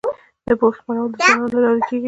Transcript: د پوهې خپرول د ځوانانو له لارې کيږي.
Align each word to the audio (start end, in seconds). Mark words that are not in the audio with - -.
د 0.47 0.49
پوهې 0.59 0.75
خپرول 0.77 1.07
د 1.11 1.15
ځوانانو 1.21 1.47
له 1.53 1.59
لارې 1.63 1.81
کيږي. 1.87 1.99